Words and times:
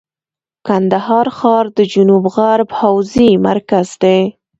کندهار 0.67 1.27
ښار 1.37 1.65
د 1.77 1.79
جنوب 1.93 2.23
غرب 2.35 2.69
حوزې 2.79 3.29
مرکز 3.47 3.87
دی. 4.03 4.19